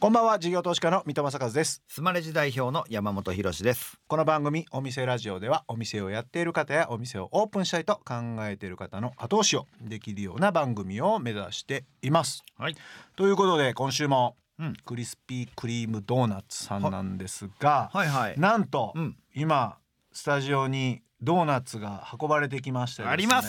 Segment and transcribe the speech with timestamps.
[0.00, 1.82] こんばんは事業投資家の三戸正和です。
[1.88, 3.98] スマレジ代表の山本博です。
[4.06, 12.44] この番組お店ラジオではお店をやっている方やお店をオープンしたいと考えている方の後押しをできるような番組を目指しています。
[12.56, 12.76] はい。
[13.16, 14.76] ということで今週もうん。
[14.84, 18.38] クリスピークリームドーナツさんなんですが、はいはい。
[18.38, 19.16] なんと、うん。
[19.34, 19.78] 今
[20.12, 23.12] スタジオにドーナツが運ばれてきましてですね。
[23.12, 23.48] あります。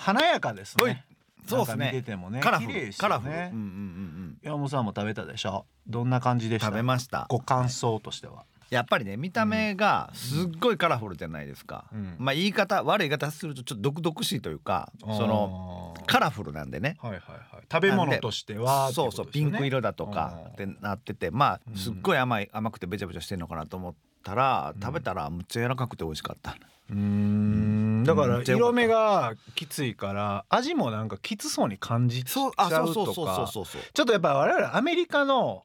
[0.00, 0.94] 華やかですはい。
[0.94, 1.04] ね
[1.46, 2.92] そうですなんか見てねてもねカラフル。
[2.96, 3.34] カラフル。
[3.34, 5.66] うんうんうん山本さんも食べたでしょ？
[5.86, 6.68] どんな感じでした？
[6.68, 7.26] うん食べました。
[7.28, 8.44] ご感想としては。
[8.70, 12.16] やっぱりね見た目がすっごいカラフルじゃないですか、うん。
[12.18, 16.96] まあ言い方悪い言い方するとちょっと毒々しいというかそのカラフルなんでね。
[17.02, 17.64] はいはいはい。
[17.70, 20.52] 食べ物としてはそうそうピンク色だとかうん。
[20.52, 24.80] ってなっててまうんあすっごい甘い甘くてべちゃべちゃしてるのかなと思ったらうん。
[24.80, 26.56] 食べたらむっちゃ柔らかくて美味しかった。
[26.90, 35.64] うーんだから色目がきついから味もなんかきつそうに感じちゃそううあそうとそうそうそうかちょっとやっぱ我々アメリカの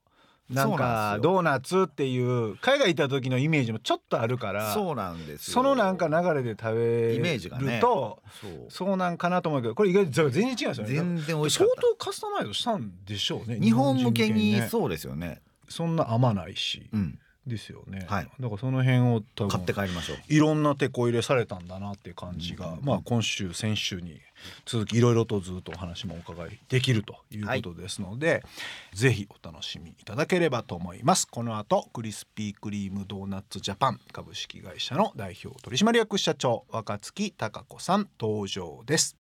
[0.50, 5.54] なんかドーナツっていう海外行った時のイメージもちょっとあるからそうなんですよ。
[5.56, 7.76] そのなんか流れで食べイメージがね。
[7.76, 8.52] るとそう。
[8.70, 10.94] そうなんかなと思うけどこれ意外と全然違うんですよね。
[10.94, 14.70] 全然美味しか相当カスタマイズしたんでしょうね日本向けにね。
[14.70, 15.42] そうですよね。
[15.68, 16.90] そんな甘ないし。
[16.94, 18.30] うん、ですよね、はい。
[18.40, 20.18] だからその辺を多分買って帰りましょう。
[20.28, 22.80] いろんな手こ入れされたんだなっていう感じが、うん。
[22.84, 24.20] まあ今週先週に
[24.66, 28.44] 続きいろいろとずっとお話もお伺いできるということですので、
[28.94, 31.28] ぜひお楽しみいただければと思います。
[31.28, 39.17] この後クリスピークリームドーナツジャパン株式会社の代表取締役社長若月孝子さん登場です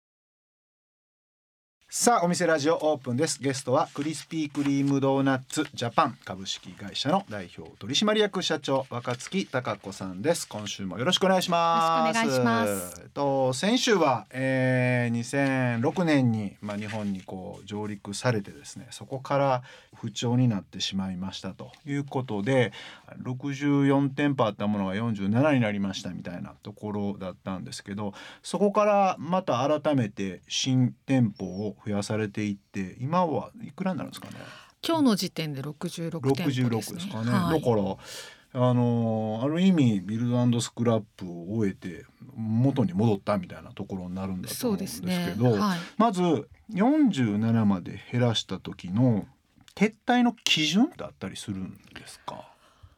[1.94, 3.38] さあお店ラジオオープンです。
[3.38, 10.48] ゲストはクリスピークリームドーナツジャパン株式会社の代表取締役社長若月孝子さんです。
[10.48, 12.18] 今週もよろしくお願いします。
[12.18, 19.62] よろしくお願いしますえっと先週は、えー、2006年にまあ日本にこう上陸されてですねそこから
[19.94, 22.72] 不調になってしまいましたということで
[23.22, 34.34] 64店舗あったものが47になりましたみたいなところだったんですけどそこからまた改めて新店舗を増やされていって今はいくらになるんですかね？
[34.86, 36.96] 今日の時点で66店舗66ですね。
[36.96, 37.96] ですかね、はいだから
[38.54, 42.04] あのある意味ビルドスクラップを終えて
[42.36, 45.34] 元に戻ったみたいなところになるんだと思うんですけですね。
[45.38, 45.78] どはい。
[45.96, 49.26] まず47まで減らした時の
[49.74, 52.44] 撤退の基準ってあったりするんですか？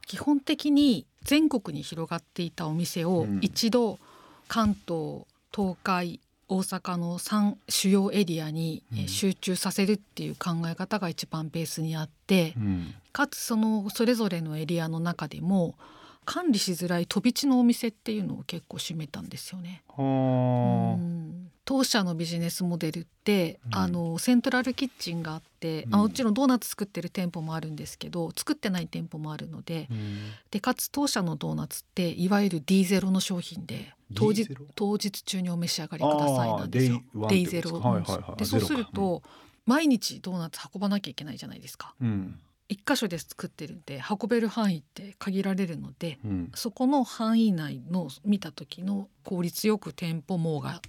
[0.06, 4.00] 基本的に全国に広がっていたお店をうん一度
[4.48, 5.22] 関東、
[5.54, 6.18] 東海、
[6.48, 12.94] 大阪の3主要エリアに集中させるっていう考え方が一番ベースにあって、うん。
[13.12, 15.76] かつそのそれぞれのエリアの中でも
[16.24, 19.82] 管理しづらい飛び地のお店っていうのを結構占めたんですよね。
[19.88, 21.50] はうん。
[21.66, 23.74] 当社のビジネスモデルって、うん。
[23.76, 25.94] あのセントラルキッチンがあって、うん。
[25.94, 30.18] あもちろんドーナツ作ってる店舗もあるんですけど作ってない店舗もあるのであ、うん。
[30.50, 37.02] でかつ当社のドーナツっていわゆる D0 の商品で当日 D0 当日中にお召し上がりくださいなんですよ。
[37.14, 37.88] あー Day 1ってことですか？
[37.88, 38.38] はいはいはい。
[38.38, 39.22] でそうすると、
[39.66, 41.94] 毎日ドーナツ運ばなきゃいけないじゃないですか。
[42.00, 42.38] うん。
[42.68, 46.52] 一箇所で作ってるんで運べる範囲って限られるのでうん。
[46.54, 50.80] そこの範囲内の見た時の効率よく店舗網が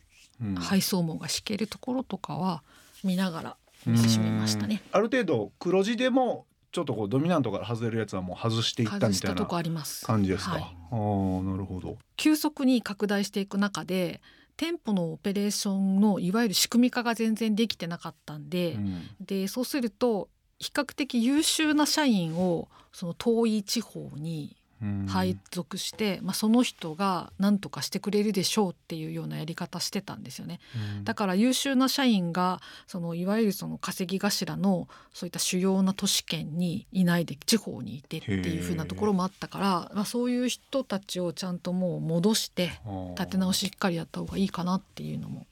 [0.41, 0.55] うん。
[0.55, 2.63] 配送網が敷けるところとかは
[3.03, 4.81] 見ながら見せしめましたね。
[4.93, 4.97] うん。
[4.97, 9.45] ある程度黒字でもちょっとこうドミナントから外れるやつはもう外していったみたいな。
[9.45, 10.61] 感じですか、はい。
[10.61, 10.97] ああ
[11.43, 11.97] なるほど。
[12.17, 14.19] 急速に拡大していく中で
[14.57, 19.07] 店舗のオペレーションのいわゆる仕組み化が全然できてなかったんで、うん。
[19.21, 20.27] でそうすると
[20.59, 24.64] 比較的優秀な社員をその遠い地方にうん
[25.07, 30.59] 配属して、まあ、その人が何とかしてくれるでしょうっていうようなやり方してたんですよね。
[30.97, 31.03] うん。
[31.03, 42.71] だから優秀な社員がそのいわゆるその稼ぎ頭のそういった主要な都市圏にいないで地方にいてっていう風なところもあったから、まあ、そういう人たちをちゃんともう戻して
[43.17, 45.47] 立て直ししっかりやった方がいいかなっていうのも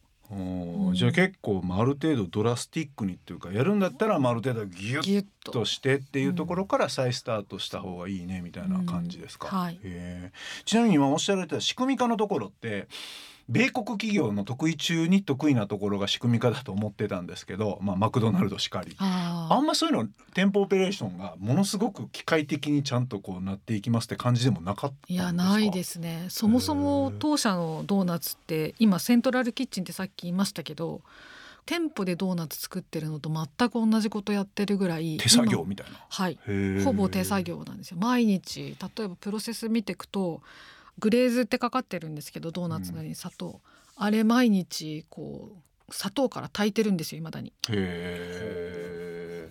[0.94, 9.50] じゃあ結構まあある程度ドラスティックにっていうかやるんだったらまあある程度ギュッギュッととしてっていうところから再スタートした方がいいねみたいな感じですか？
[9.50, 9.58] うん。
[9.60, 9.80] はい。
[10.66, 12.88] ちなみに今おっしゃられた仕組み化のところって
[13.50, 18.96] 米国企業の得意中に得意なところが仕組み化だと思ってたんですけど、まあ、マクドナルドしかり。
[19.00, 25.14] ああんまそういうの店舗オペレーションがものすごく機械的にちゃんとこうなっていきますって感じでもなかったんですか？
[25.14, 26.28] いやないですね。
[26.30, 31.02] そもそも当社のドーナツって今セントラルキッチンってさっき言いましたけど
[31.66, 35.98] 店舗でドーナツ作ってるのと全く同じことやってるぐらい手作業今みたいな。
[36.10, 36.40] はい。
[36.84, 37.98] ほぼ手作業なんですよ。
[38.00, 40.42] 毎日例えばプロセス見ていくと
[41.00, 43.62] グレーズってかかってるんですけどドーナツなりに砂糖、
[43.96, 45.58] あれ毎日こ
[45.90, 47.54] う砂糖から炊いてるんですよ未だに。
[47.70, 49.50] へ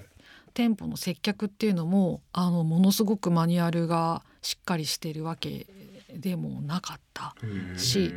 [0.55, 5.67] 店舗の接客っていうのもあのものすごくマニュアルがしっかりしてるわけ
[6.15, 7.35] でもなかった
[7.79, 8.13] し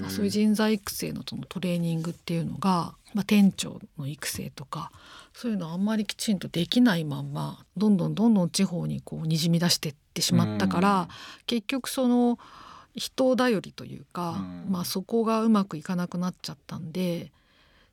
[0.00, 4.90] まあそういう人材育成のそのトレーニングっていうのが、まあ、店長の育成とか
[5.32, 11.08] そういうのあんまりきちんとできないまんまどんどんどんどん地方にこうにじみ出していってしまったから
[11.46, 12.38] 結局その
[12.96, 17.30] 人頼りというか、まあ、そこがうまくいかなくなっちゃったんで。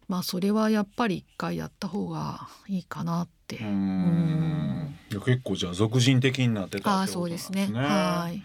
[0.07, 3.57] まあそれはやっぱり一回やった方がいいかなって。
[3.57, 7.67] うん結構じゃあ俗人的になってたああってことなんそうですね。
[7.67, 8.44] ねはい。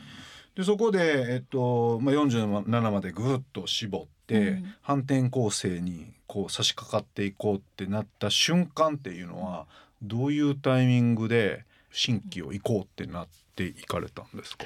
[0.54, 9.66] でそこで、えっとまあ、47までぐっと絞って、うん反転攻勢にこう差し掛かっていこうってなった瞬間っていうのは
[10.02, 14.64] どういうタイミングで新規を行こうってなっていかれたんですか、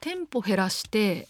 [0.00, 1.28] 店舗減らして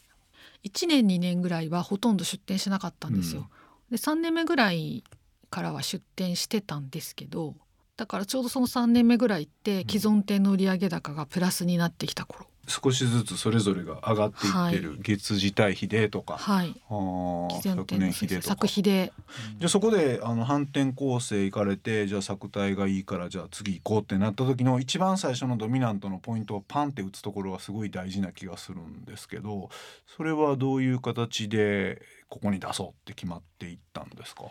[0.65, 3.49] 1年2年ぐらいはほとんど出店しなかったんですよ。
[3.91, 5.05] で3年目ぐらい
[5.51, 7.55] からは出店してたんですけど
[7.97, 16.75] だからちょうどその3年目ぐらいって既存店の売上高がプラスになってきた頃少しずつそれぞれが上がっていってる、月次対比でとか、はい。
[16.89, 18.49] あ昨年比でとか。
[18.49, 19.13] 作費で。
[19.59, 29.71] じゃあそこであの反転攻勢行かれてじゃあ作体がいいからじゃあ次行こうってなった時の一番最初のドミナントのポイントをパンって打つところはすごい大事な気がするんですけど
[30.17, 34.43] それはどういう形でここに出そうって決まっていったんですか？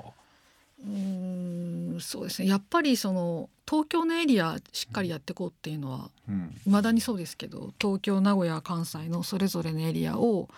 [0.83, 2.47] うーんそうですね。
[2.47, 6.55] やっぱりその東京のエリアしっかりやっていこうっていうのはうん。
[6.65, 10.49] 未だにそうですけど東京名古屋関西のそれぞれのエリアを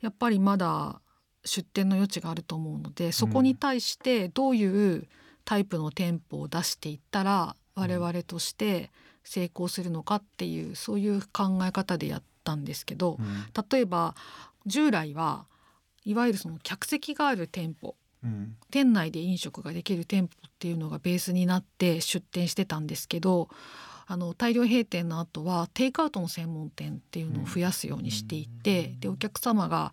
[0.00, 1.00] やっぱりまだ
[1.44, 5.06] 出店の余地があると思うのでそこに対してどういう
[5.44, 8.90] タイプの店舗を出していったら我々として
[9.24, 13.18] 成功するのかっていうそういう考え方でやったんですけど
[13.70, 14.14] 例えば
[14.66, 15.46] 従来は
[16.04, 18.56] いわゆるその客席がある店舗うん。
[18.70, 23.48] 店内で飲食ができる店舗っていうのがベースになって出店してたんですけど
[24.06, 29.92] あの大量閉店の後はテイクアウトの専門店っていうのを増やすようにしていって、でお客様が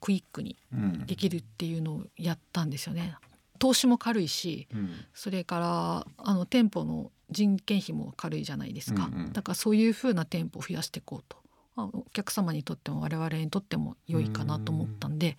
[0.00, 1.06] クイックにうん。
[1.06, 3.16] できるっていうのをやったんですよね。
[3.58, 4.90] 投資も軽いしうん。
[5.12, 9.32] それからあの店舗の人件費も軽いじゃないですか、うんうん。
[9.32, 11.36] だからそういうふうな店舗を増やしていこうと。
[11.76, 15.38] あお客様にとっても我々にとっても良いかなと思ったんで、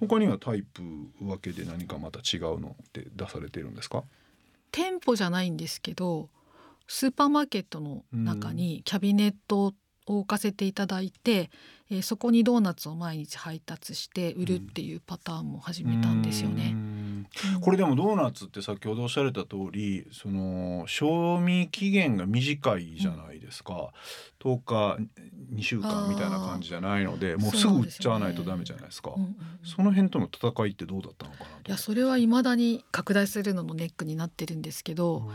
[0.00, 0.82] 他にはタイプ
[1.20, 4.04] 分けで何かまた違うのって出されてるんですか？
[4.70, 6.28] 店舗じゃないんですけど
[6.88, 9.74] スーパーマーケットの中にキャビネットを
[10.06, 11.50] 置かせていただいて、
[11.90, 16.74] えーそこにドーナツを毎日配達して売るっていうパターンも始めたんですようね。
[17.60, 23.92] これでもドーナツって先ほどおっしゃられた通りその賞味期限が短いじゃないですか、
[24.40, 24.98] 10日
[25.54, 29.12] 2週間みたいな感じじゃないのでもうすぐ売っちゃわないとダメじゃないですか。
[29.14, 31.68] うんうんうんその辺との戦いってどうだったのかなと。
[31.68, 35.30] いやそれは未だに拡大するののネックになってるんですけど、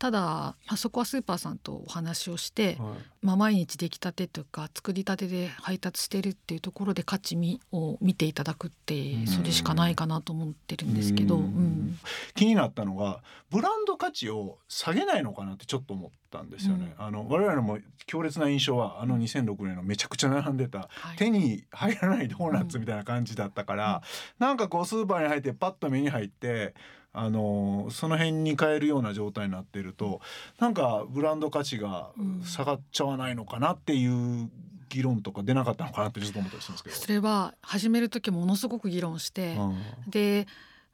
[0.00, 2.98] ただ、まあ、そこはスーパーさんとお話をして、はい。
[3.20, 11.44] まあ、毎日出来たてとか作りたてで配達してるっていうところで価値みを見ていただくってそれしかないかなと思ってるんですけど、ううん。
[11.44, 11.98] ん
[12.34, 21.16] 気になったのがブランド価値を下げないのかなってちょっと思ったんですよね、あの我々も強烈な印象はあの2006年のめちゃくちゃ並んでたはい。
[21.18, 24.02] 手に入らないドーナツみたいな感じだったから、
[24.38, 26.74] なんかこうスーパーに入ってパッと目に入って
[27.12, 30.20] あのその辺に買えるような状態になってると
[30.58, 32.10] なんかブランド価値が
[32.44, 34.50] 下がっちゃわないのかなっていう
[34.88, 39.72] 議論とか出なかったのかなってちょっと思ったりするんですそけれは始める時ものすごく議論して、ど。
[40.08, 40.46] で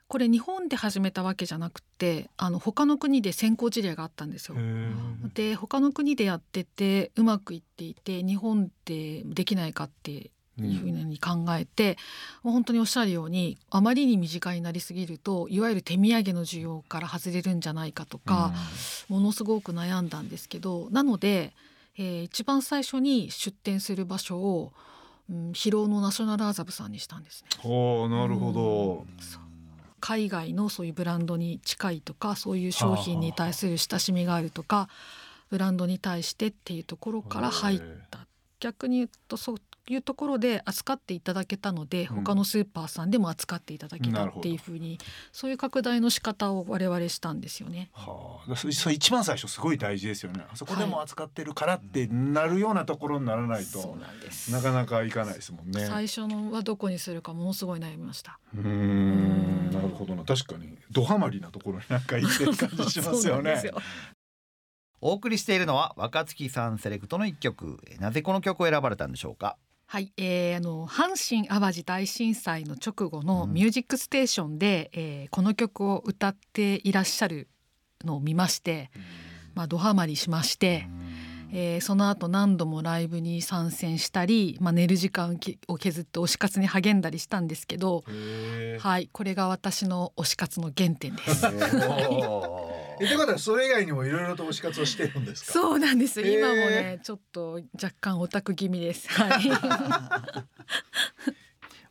[0.08, 5.32] これ日本で始めたわけじゃなくてあの他の国で先行事例があったんですようん。
[5.34, 11.98] で他の国でやっててうまくいっていて日本でできないかっていうふうに考えて、
[12.42, 18.52] もう本当におっしゃるようにあまりに身近になりすぎるといわゆる手土産の需要から外れるんじゃないかとか、
[19.08, 21.52] ものすごく悩んだんですけどなので、
[21.98, 24.72] えー一番最初に出店する場所を、
[25.30, 27.48] うん、広尾のナショナル麻布さんにしたんですね。
[27.64, 29.06] おーなるほど。
[29.24, 29.42] そう
[30.00, 34.88] 海外のそういうブランドに近いとかそういう商品に対する親しみがあるとか
[35.50, 38.26] ブランドに対してっていうところから入った
[38.60, 42.16] 逆に言うとそういうところで扱っていただけたのでうん。
[42.16, 44.98] 他のスーパーさんでも扱っていただけたっていうふうに
[45.32, 47.90] そういう拡大の仕方を我々したんですよね。
[47.92, 50.44] はあ、そ一番最初すごい大事ですよね。
[50.52, 55.86] あそこでも扱ってるからってなるようなところにならないと、そうなかなかいかないですもんね。
[55.86, 58.38] 最初のはどこにするかものすごい悩みました。
[58.54, 59.70] うーん。
[59.70, 60.24] なるほどな。
[60.24, 63.62] 確かにドハマりなところになんか行ってる感じしますよね。
[65.00, 67.78] お送りしているのは若月さんセレクトの一曲。
[67.88, 69.56] えなぜこの曲を選ばれたんでしょうか？
[69.88, 77.48] はい、えー、あの阪神・淡路大震災の直後のうん「ミュージックステーションで」えーこの曲を歌っていらっしゃる
[78.04, 78.90] のを見まして
[79.56, 80.86] まあ、ドハマりしまして、
[81.52, 85.38] えーその後何度もライブに参戦したり、まあ、寝る時間
[85.68, 91.46] を削って推し活に励んだりしたんですけど、へはい、これが私の推し活の原点です。
[92.98, 95.52] ということはそれ以外にもいろいろと推し活をしてるんですか？
[95.52, 96.20] そうなんです。
[96.22, 99.08] 今もね、ちょっと若干オタク気味です。
[99.12, 99.50] はい。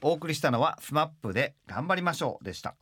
[0.01, 2.75] お送りしたのはスマップで頑張りましょうでした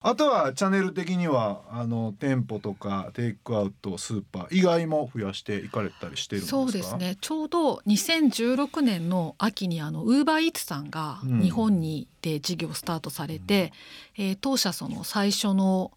[0.00, 6.56] あとはチャンネル的にはあの店舗とかテイクアウトスーパー以外も増やしていかれたりしてるんですか？
[6.58, 7.16] そうですね。
[7.20, 13.72] ちょうど2016年の秋にあのウーバーイーツさんがうん日本にで事業スタートされて、
[14.16, 15.90] えー当社その最初の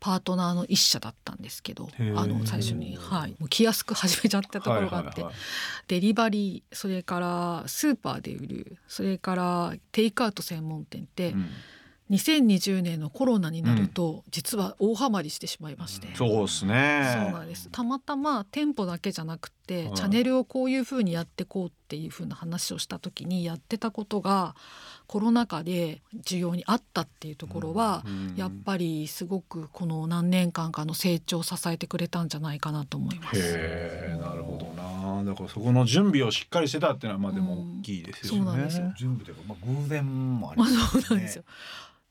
[0.00, 5.24] パートナーの一社だったんですけどあの最初に、はい、もう気安く始めちゃったところがあって、
[5.88, 11.46] デリバリーそれからスーパーで売るそれからテイクアウト専門店って、うん。
[12.10, 16.08] 2020年のコロナになると、実は大ハマりしてしまいまして。
[16.16, 17.08] そうですね。
[17.14, 17.68] そうなんです。
[17.70, 19.94] たまたま店舗だけじゃなくて、はい。
[19.94, 24.56] チャンネルをこういうふうにやってこうっていうふうな話をした時にやってたことが
[25.10, 33.40] コロナ禍で需要にあったっていうところは、うんやっぱりすごくこの何年間かの成長を支えてくれたんじゃないかなと思います。
[33.40, 41.44] へえなるほどなだからそこの準備をしっかりしてたっていうのはまあでも大きいですよね、うんそうなんですよ準備というか、まあ、偶然もありますそうなんですよ。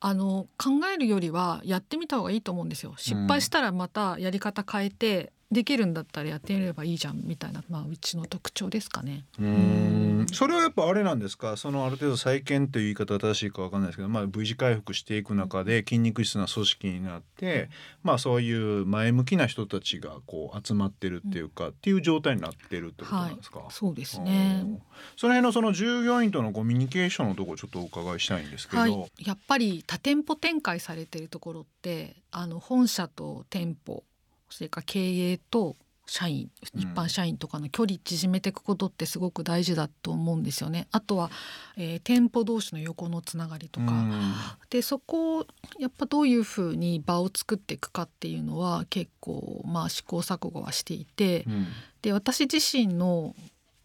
[0.00, 2.92] あの考えるよりはやってみた方がいいと思うんですよ。
[2.98, 9.24] 失敗したらまたやり方変えて、できるんだったらやってみればいいじゃんみたいなまあうちの特徴ですかね。
[9.38, 10.26] うーん。
[10.32, 11.56] それはやっぱあれなんですか？
[11.56, 17.68] そのある程度再建という言い方が正しいかわかんないですけど、まあ、V 字回復していく中で筋肉質な組織になって、
[18.02, 24.60] まあ、そういう前向きな人たちがこう集まってるっていうか、っていう状態になってるってことなんですか、そうですね。
[24.64, 24.82] うん
[25.16, 34.04] その辺のその従業員とのコミュニケーションのところちょっとお伺いしたいんですけど、はい、やっぱり多店舗展開されてるところってあの本社と店舗
[34.50, 35.76] それから経営と
[36.10, 40.88] 社員うん一般社員とかの距離縮めていくことってすごく大事だと思うんですよね。
[40.90, 41.30] あとは、
[41.76, 44.34] えー店舗同士の横のつながりとか、うん。
[44.70, 45.46] でそこを
[45.78, 51.66] やっぱどういうふうに場を作っていくかっていうのは結構まあ試行錯誤はしていて、うん。
[52.02, 53.36] で私自身の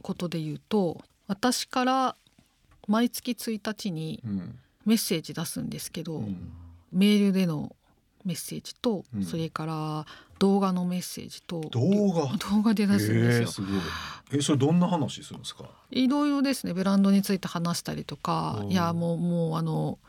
[0.01, 2.15] ことで言うと私から
[2.88, 4.60] 毎月1日にうん。
[4.86, 6.51] メッセージ出すんですけど、うん。
[6.91, 7.75] メールでの
[8.25, 9.24] メッセージと、うん。
[9.24, 10.05] それから
[10.39, 12.36] 動画のメッセージと動画？
[12.38, 13.41] 動画で出すんですよ。
[13.41, 13.72] えーすごい。
[14.34, 15.65] えそれどんな話するんですか？
[15.91, 20.00] いろいろですねブランドについて話したりとかいやもうもうあの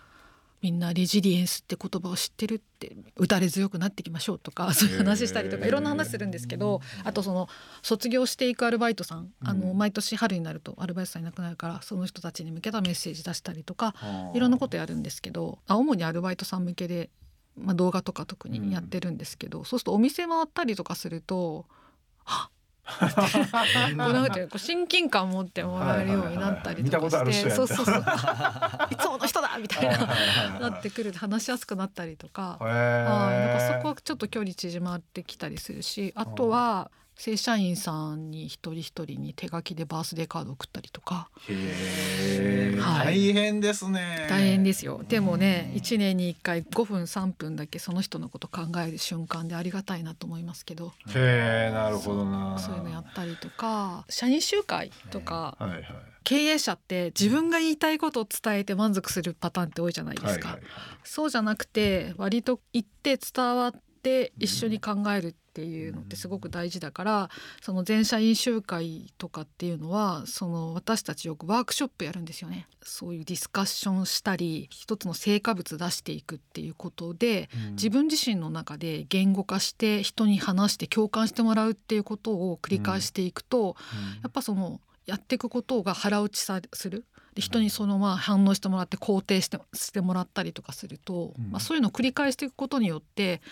[0.63, 7.49] みんなレジリエンスって言葉を知ってるって打たれ強くなっていきましょうとかそういう話したりとかいろんな話するんですけどあとその
[7.83, 13.95] 卒業していくアルバイトさんあのうん毎年春になるとアルバイトさんいなくなるからその人たちに向けたメッセージ出したりとか
[14.35, 17.11] いろんなことやるんですけどあ主にアルバイトさん向けで、
[17.57, 21.67] まあ、動画とか特にやってるんですけど、そうするとお店回ったりとかすると
[22.25, 22.57] はっ！
[22.87, 23.07] こ
[23.93, 27.97] うなんていう親近感持ってもらえるようになったりとかしてそうそうそう。
[28.91, 32.59] いつもの人だみたいななってくると話しやすくなったりとか。
[32.61, 41.31] はい、なんかそこはちょっと距離縮まってきたりするしあとは正社員さんに一人一人に手書きでバースデーカード送ったりとか。
[41.49, 43.33] へえ、はい。
[43.33, 44.27] 大変ですね。
[44.29, 45.03] 大変ですよ。
[45.09, 50.93] でもね1年に1回5分3分だけその人のこと考える瞬間でありがたいなと思いますけど。
[51.15, 52.59] へえなるほどな。
[52.59, 54.05] そういうのやったりとか。
[54.11, 55.85] 社員集会とかはいはい。
[56.25, 60.49] 経営者って自分が言いたいことを伝えて満足するパターンって多いじゃないですか。
[60.49, 60.99] はいはいはい。
[61.05, 67.31] そうじゃなくて割と言って伝わって一緒に考えるっていうのってすごく大事だから
[67.63, 72.67] その全社員集会とかっていうのはその私たちよくワークショップやるんですよね。
[72.83, 77.77] そういうディスカッションしたり一つの成果物出していくっていうことでうん。
[77.77, 83.77] 自分自身の中で言語化して人に話して共感してもらうっていうことを繰り返していくと、
[84.23, 87.05] やっぱそのやっていくことが腹落ちさする
[87.37, 91.50] で人にそのまあ反応してもらって肯定してしてもらったりとかすると、うん。
[91.50, 93.43] まあ、そういうのを繰り返していくことによって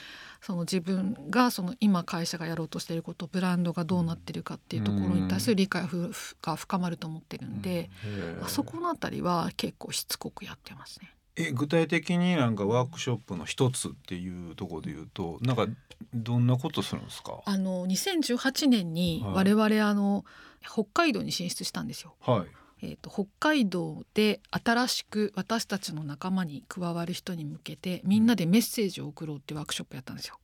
[0.40, 6.12] その自分がその今会社がやろうとしていることブランドがどうなってるかっていうところに対する理解ふ
[6.42, 8.40] が深まると思ってるんで、へえ。
[8.42, 11.14] あそこのあたりは結構しつこくやってますね。
[11.36, 15.66] え具体的になんかワークショップの一つっていうところで言うとなんか
[16.14, 17.42] どんなことするんですか？
[17.44, 20.24] あの2018年に我々あの
[20.62, 22.14] 北海道に進出したんですよ。
[22.20, 30.38] はいえー、と北海道で新しく私たちの仲間に加わる人に向けてみんなでメッセージを送ろうってワークショップやったんですよ。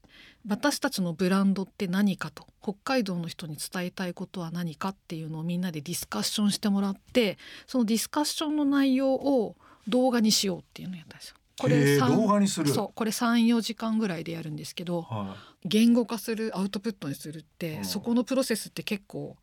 [0.48, 9.56] 私たちのブランドって何かと北海道の人に伝えたいことは何かっていうのをみんなでディスカッションしてもらってそのディスカッションの内容を
[9.86, 11.36] 動画にしようっていうのをやったんですよ。
[11.58, 19.36] これ動画にするそうこれ34時間ぐらいでやるんですけどは言語化するアウトプットにするって、うんそこのプロセスって結構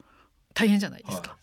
[0.55, 1.31] 大変じゃないですか。
[1.31, 1.37] は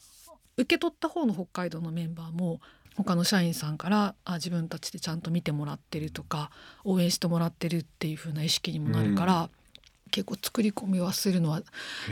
[0.56, 2.60] 受け取った方の北海道のメンバーも
[2.96, 6.50] 他の社員さんからあ自分たちでちゃんと見てもらってるとか
[6.84, 9.50] 応援してもらってるっていう風な意識にもなるから、
[10.14, 11.60] 結構作り込みはするのは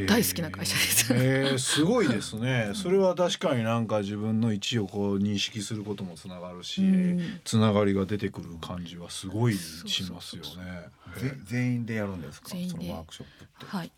[0.08, 1.14] 大好きな会社です。
[1.14, 1.58] へー。
[1.58, 2.72] すごいですね。
[2.74, 7.40] それは確かになんか自分の位置をこう認識することもつながるし、うん。
[7.44, 10.88] つながりが出てくる感じはすごいしますよね。
[11.16, 12.48] ぜ全員でやるんですか？
[12.48, 12.74] 全員で。
[12.74, 13.92] そのワークショップって、はい、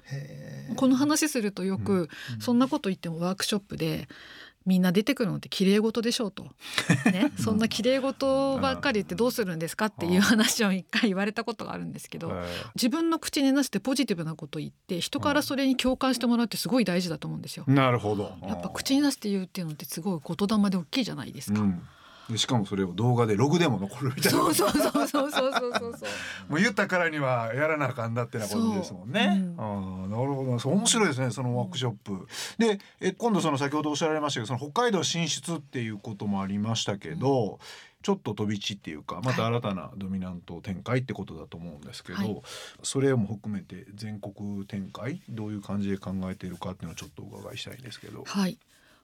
[0.77, 4.07] この話するとよく、そんなこと言ってもワークショップで
[4.67, 6.45] みんな出てくるのって綺麗事でしょうと、
[7.13, 12.45] ね、 そんな綺麗事ばっかり言ってどうするんですかっていう話を一回言われたことがあるんですけど、はい
[12.75, 17.65] 自分の口に出してポジティブなこと言って人からそれに共感してもらうってすごい大事だと思うんですよ。
[17.67, 18.37] なるほど。
[18.43, 21.61] やっぱ口に出して言うっていうのってすごい言霊で大きいじゃないですか。
[21.61, 21.83] うん
[22.31, 24.39] でしかもそれを動画でログでも残るみたいな。
[24.39, 25.93] そうそうそうそうそうそうそう
[26.49, 29.61] もう言ったからにはやらなあかんだってなことですもんね、う。
[29.61, 30.71] ん、あなるほど。
[30.71, 32.27] 面白いですねそのワークショップ、
[32.59, 37.59] でえ今度その先ほどおっしゃられましたけどその北海道進出っていうこともありましたけど、
[38.05, 42.43] ちょっと飛び地っていうかまた新たなドミナント展開ってことだと思うんですけど、はい、
[42.83, 48.25] それも含めて全国展開どういう感じで考えているかっていうのをちょっとお伺いしたいんですけど。
[48.27, 48.59] はい、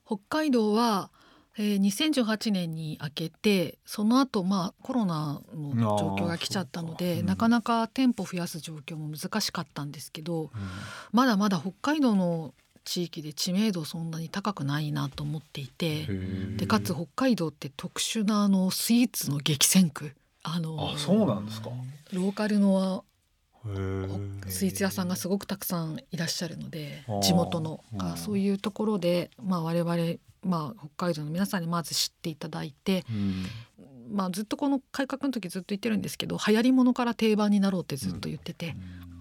[0.07, 1.11] 北海道は
[1.59, 10.51] えー、2018年に明けてその後まあコロナの状況が来ちゃったので、うんなかなか店舗増やす状況も難しかったんですけどうん。
[11.13, 12.55] まだまだ北海道の
[12.85, 16.07] 地域で知名度そんなに高くないなと思っていて
[16.57, 20.13] でかつ北海道って特殊なあのスイーツの激戦区。
[20.43, 21.71] あのあそうなんですか。
[22.13, 23.05] ローカルの
[24.49, 27.85] スイーツ屋さんがすごくたくさんいらっしゃるので地元の。
[27.93, 28.17] うん。
[28.17, 33.47] そういうところで、まあ、我々、まあ、北海道の皆さんにまず知っていただいて、うん。
[34.13, 38.75] まあ、ずっとこの改革の時ずっと言ってるんですけど流行り物から定番になろうってずっと言ってて、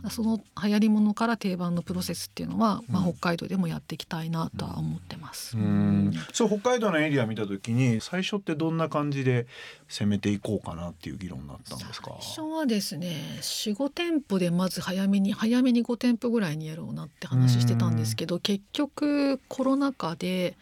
[0.09, 3.13] その流行り物から定番のプロセスっていうのは、まあ、うん。
[3.13, 5.55] 北海道でもやっていきたいなとは思ってます。
[5.57, 6.11] うん。
[6.33, 9.45] そう北海道のエリア見た時に最初ってどんな感じで
[9.87, 12.17] 攻めていこうかなっていう議論になったんですか？
[12.21, 20.57] 最初はですね45店舗でまず早めに早めに5店舗ぐらいにやろうなって話してたんですけど結局コロナ禍で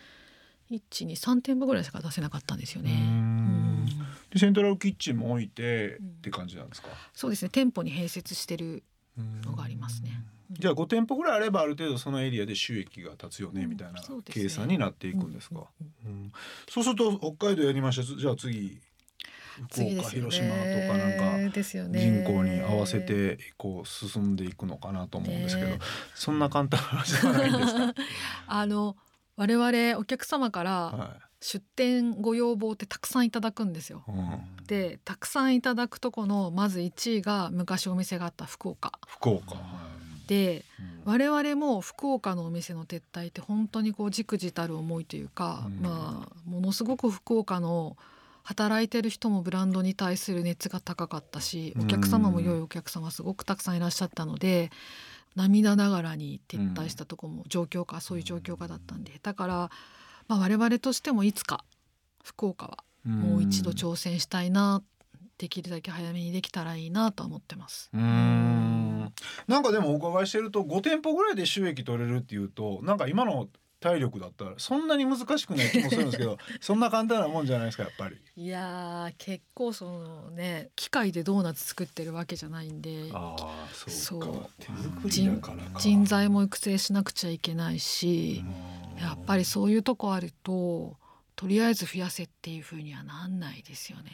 [0.71, 2.91] 123店舗ぐらいしか出せなかったんですよね。
[4.31, 6.05] でセントラルキッチンも置いてうん。
[6.05, 6.89] って感じなんですか？
[7.13, 7.49] そうですね。
[7.49, 8.83] 店舗に併設してる
[9.45, 10.21] のがありますね。
[10.51, 15.65] じゃあ5店舗ぐらいあればある程度そのエリアで収益が立つよねみたいな計算になっていくんですか、
[16.69, 18.79] そうすると北海道やりましたじゃあ次
[19.69, 21.61] 福岡、広島とかなんか。
[21.91, 25.79] 人口に合わせてこう進んでいくのかなと思うんですけど、ね。
[26.15, 27.93] そんな簡単な話じゃないんですか？
[28.47, 28.95] あの
[29.37, 34.03] 我々お客様からは出店ご要望ってたくさんいただくんですよ。
[34.07, 38.91] いうん、でたくさんいただくとこのまず1位が昔お店があった福岡。
[39.07, 39.55] 福岡、
[40.27, 40.65] で
[41.05, 41.11] うん。
[41.11, 45.79] 我々も福岡のお店の撤退って本当にこうじくじたる思いというか、うん。
[45.81, 47.95] まあものすごく福岡の
[48.47, 54.71] 働いてる人もブランドに対する熱が高かったしお客様も良いお客様すごくたくさんいらっしゃったので
[55.37, 59.19] 涙ながらに撤退したとこも状況下そういう状況下だったんで。
[59.21, 59.53] だから、
[60.27, 61.63] まあ、我々としてもいつか
[62.23, 64.81] 福岡はもう一度挑戦したいな
[65.37, 67.91] できるだけ早めにできたらいいなとは思ってます。
[67.93, 69.13] うーん。
[69.47, 73.47] なんかでもお伺いしてると5店舗ぐらいで収益取れるっていうとなんか今の
[73.87, 78.17] 体力だったらそんなに難しくない気もするんですけど そんな簡単なもんじゃないですかやっぱり。
[78.35, 90.97] いやー結構そのね機械でドーナツ作ってるわけじゃないんでああそうそうか手作りだからか人材も育成しなくちゃいけないしうんやっぱりそういうとこあると
[91.35, 94.11] とりあえず増やせっていう風にはなんないですよね。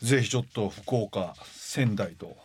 [0.00, 2.36] ぜひちょっと福岡仙台と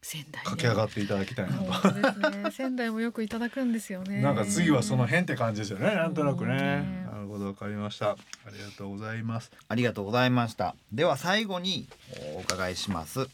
[0.00, 2.30] 仙台ね駆け上がっていただきたいなと。
[2.30, 4.22] ね仙台もよくいただくんですよね。
[4.22, 5.94] なんか次はその辺って感じですよね。
[5.94, 6.54] なんとなくね。
[6.54, 8.10] ねなるほどわかりました。
[8.10, 8.16] あ
[8.50, 9.50] りがとうございます。
[9.68, 11.88] ありがとうございましたでは最後に
[12.36, 13.28] お伺いします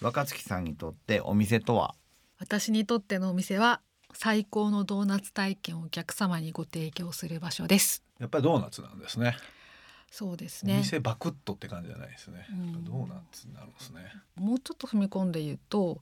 [0.00, 1.94] 若月さんにとってお店とは？
[2.40, 3.80] 私にとってのお店は
[4.12, 8.02] 最高のドーナツ体験をお客様にご提供する場所です。
[8.18, 9.36] やっぱりドーナツなんですね。
[10.10, 10.78] そうですね。
[10.78, 12.46] 店バクッとって感じじゃないですね。
[12.50, 14.00] うんドーナツになるんですね。
[14.36, 16.00] もうちょっと踏み込んで言うと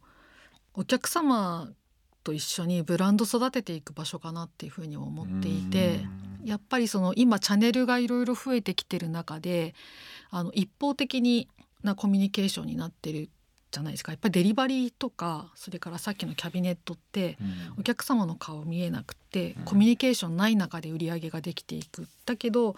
[0.75, 1.71] お客様
[2.23, 6.01] と一緒にブランド育てていく場所かなっていうふうに思っていて
[6.45, 9.75] やっぱりその今チャンネルがいろいろ増えてきてる中で
[10.31, 11.49] あの一方的に
[11.85, 13.31] なコミュニケーションになってる
[13.71, 17.37] じゃないですかやっぱりデリバリーとかそれからさっきのキャビネットって
[17.79, 22.75] お客様の顔見えなくてうんコミュニケーションない中で売り上げができていくだけど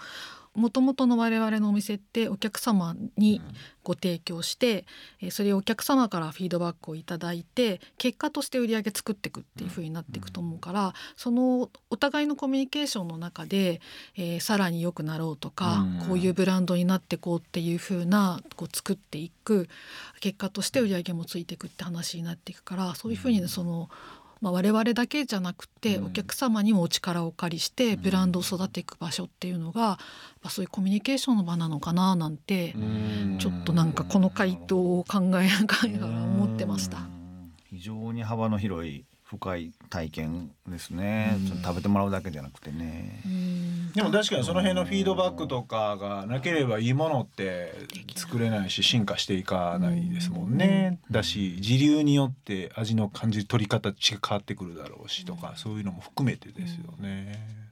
[0.59, 3.40] もともとの我々のお店ってお客様に
[3.85, 4.85] ご提供して、
[5.23, 13.81] えーそれをお客様からフィードバックをいただいて結果として売り上げ作っていくっていう風になっていくと思うから、そのお互いのコミュニケーションの中で、
[14.16, 16.09] えーさらに良くなろうとか、うん。
[16.09, 19.68] こういうブランドになっていこうっていう風なこう作っていく
[20.21, 23.88] 結果として売り上げもついていくって話になっていくからそういう風にねその。
[24.40, 26.07] まあ、我々だけじゃなくてうん。
[26.07, 29.98] お客様にもお力をお借りしてブランドを育てていく場所っていうのが、ま
[30.44, 32.74] あ、そういうコミュニケーションの場なのかななんて
[33.38, 36.98] ちょっとなんかこの回答を考えながら思ってました。
[37.70, 43.93] 非常に幅の広い深い体験ですね、ちょっと食べてもらうだけじゃなくてね、うん。
[43.93, 47.75] でも確かにその辺のフィードバックとかがなければいいものって
[48.17, 50.99] 作れないし進化していかないですもんね。
[51.11, 57.68] だし時流によって味の感じ取り方が変わってくるだろうしとかそういうのも含めてですよね。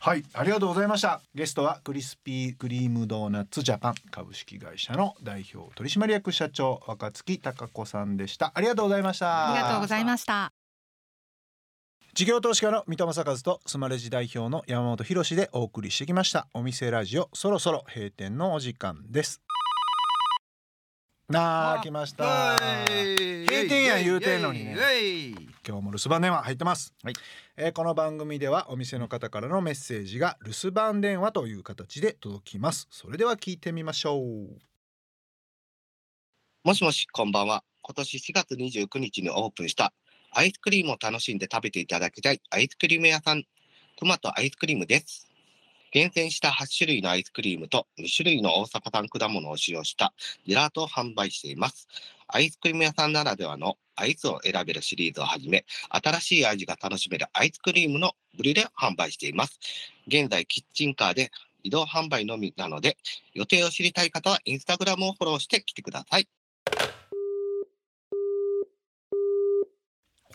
[0.00, 1.20] はいありがとうございました。
[1.34, 8.52] ゲストはクリスピークリームドーナツジャパン株式会社の代表取締役社長若月貴子さんでした。
[8.54, 9.52] ありがとうございました。
[9.52, 10.52] ありがとうございました。
[12.14, 19.42] 事業投資家の三戸正和とスマレジ代表の山本博でお送りしてきましたお店ラジオそろそろ閉店のお時間です
[21.28, 22.56] なあ来ました
[22.86, 24.76] 閉店や言うてんのにね
[25.66, 27.14] 今日も留守番電話入ってます、はい
[27.56, 34.74] えーこの番組ではお店の方からのメッセージが留守番電話という形で届きますそれでは聞いてみましょう
[36.64, 37.62] もしもし、こんばんは。
[37.82, 39.92] 今年4月29日にオープンした
[40.30, 43.44] アイスクリームを楽しんで食べていただきたいアイスクリーム屋さん、
[43.96, 45.30] トマトアイスクリームです。
[45.92, 50.14] 厳選した8種類のアイスクリームと2種類の大阪産果物を使用した
[50.46, 51.86] ジェラートを販売しています。
[52.28, 59.58] アイスクリーム屋さんならではのアイスを選べるシリーズをはじめ、新しい味が楽しめるアイスクリームのブリュレを販売しています。
[60.06, 61.30] 現在、キッチンカーで
[61.62, 62.96] 移動販売のみなので、
[63.32, 66.28] 予定を知りたい方はインスタグラムをフォローして来てください。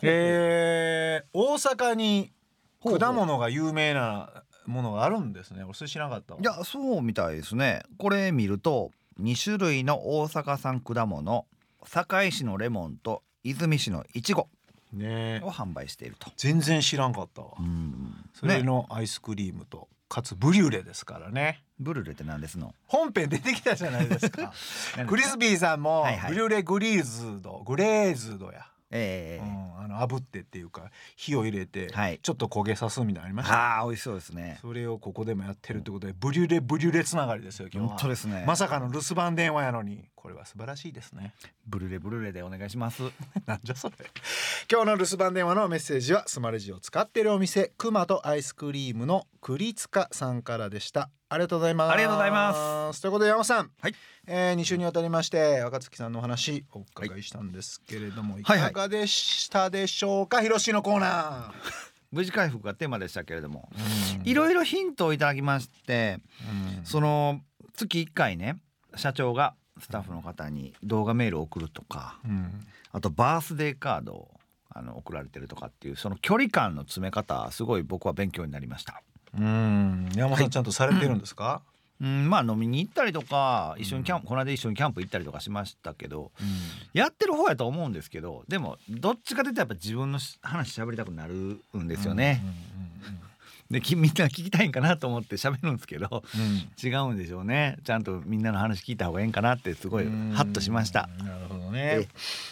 [0.02, 2.32] えー、大阪に
[2.82, 11.46] 果物が有名なものがあるんですね俺それ知らなかったわいやそうみたいですねこれ見ると2種類の大阪産果物
[11.84, 14.48] 堺市のレモンと泉市のいちご
[14.92, 15.40] ね。
[15.44, 16.30] を販売していると。
[16.36, 18.14] 全然知らんかったわ、うん。
[18.34, 21.62] それね、のアイスクリームとかつブリュレですからね。
[21.78, 22.74] ブルレって何ですの？
[22.86, 24.52] 本編出てきたじゃないですか。
[25.06, 26.32] クリスビーさんもはいはい。
[26.32, 29.44] ブリュレグリーズドグレーズドや、ええ。
[29.44, 32.18] うん、あの炙ってっていうか火を入れてはい。
[32.22, 33.52] ちょっと焦げさすみたいなのありました？
[33.54, 34.58] ねああ美味しそうですね。
[34.60, 38.44] それをここでもやってるってことでブリュレブリュレつながりですよ今日本は当ですね。
[38.46, 41.34] まさかの留守番電話やのにこれは素晴らしいですね。
[41.66, 43.02] ブルレブルレでお願いします。
[43.46, 43.94] なんじゃそれ。
[44.70, 51.92] 今日の留守番電話のメッセージはスマレジを使っているお店クマとアイスクリームの栗塚さんからでしたありがとうございます。
[51.92, 53.00] ありがとうございます。
[53.00, 53.70] ということで山本さん。
[53.80, 53.94] はい、
[54.26, 58.72] えー、2週にわたりまして若月さんのお話お伺いしたんですけれども、い、はいはい。
[58.72, 61.54] かがでしたでしょうか、ひろしのコーナ
[62.10, 63.70] 無事回復がテーマでしたけれども。
[64.24, 66.18] ーいろいろヒントをいただきまして
[66.78, 66.84] うん。
[66.84, 67.40] その
[67.74, 68.60] 月1回ね
[68.96, 72.66] 社長がスタッフの方に動画メールを送るとかうん。
[72.90, 79.00] あとバースデーカードをあの送られてるとかっていうその距離感の詰め方すごい僕は勉強になりました。
[79.38, 80.08] うん。
[80.14, 81.62] 山本さんちゃんとされてるんですか、
[82.00, 86.48] うん、まあ飲みに行ったりとか一緒にキャンプ、この間一緒にキャンプ行ったりとかしましたけどうん。
[86.92, 92.42] やってる方やと思うんですけどでもどっちかというとやっぱ自分のし話喋りたくなるんですよね。
[93.70, 96.40] でき みんな聞きたいんかなと思って喋るんですけどうん。
[96.40, 97.76] うんうん違うんでしょうね。
[97.84, 101.08] ちゃんとみんなの話聞いた方がいいんかなってすごいハッとしました。
[101.20, 102.08] うんなるほどえね。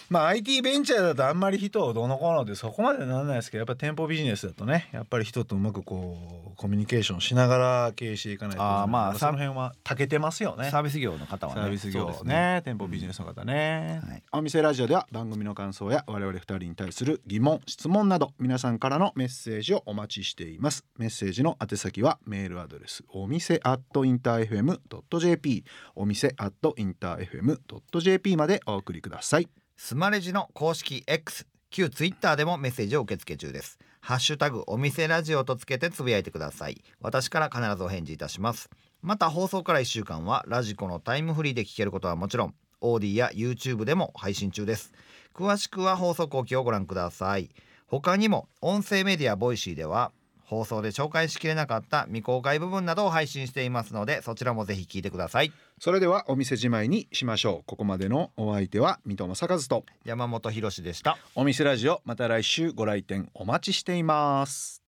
[0.09, 10.69] まあ IT ベンチャーだとあんまり人をどうのこうのってそこまでならないですけどやっぱ店舗ビジネスだとねやっぱり人とうまくこうコミュニケーションしながら経営していかないとあーまあその辺は長けてますよね。
[10.69, 11.61] サービス業の方はね。
[11.61, 12.61] サービス業ですそうね。
[12.63, 14.23] 店舗ビジネスの方ね、はい。
[14.31, 20.85] お店ラジオでは番組の感想や我々二人に対する疑問質問など皆さんからのメッセージをお待ちしています。
[20.97, 25.63] メッセージの宛先はメールアドレスお店アットインター FM.jp
[25.95, 29.49] お店アットインター FM.jp までお送りください。
[29.75, 33.77] スマレジの公式 X 旧 Twitter でもメッセージを受け付け中です。
[34.01, 36.81] ハッシュタグお店ラジオとつけてつぶやいてください。
[36.99, 38.69] 私から必ずお返事いたします。
[39.01, 44.91] また放送から1週間はラジコのタイムフリーで聞けることはもちろん AuDee や YouTube でも配信中です。
[45.33, 47.49] 詳しくは放送後記をご覧ください。
[47.87, 50.11] 他にも音声メディア Voicy では
[50.49, 55.53] 放送で紹介しきれなかった未公開部分などを配信していますのでそちらもぜひ聞いてください。
[55.79, 57.63] それではお店じまいにしましょう。
[57.67, 61.19] ここまでのお相手は三戸正和と山本博史でした。
[61.35, 64.77] お店ラジオまた来週ご来店お待ちしています